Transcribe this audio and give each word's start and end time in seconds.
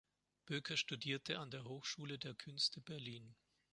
Böker 0.47 0.77
studierte 0.77 1.37
an 1.37 1.51
der 1.51 1.63
Hochschule 1.65 2.17
der 2.17 2.33
Künste 2.33 2.81
Berlin. 2.81 3.35